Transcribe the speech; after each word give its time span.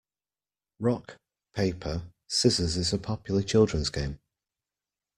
Rock, 0.79 1.17
paper, 1.53 2.09
scissors 2.25 2.75
is 2.75 2.91
a 2.91 2.97
popular 2.97 3.43
children's 3.43 3.91
game. 3.91 4.17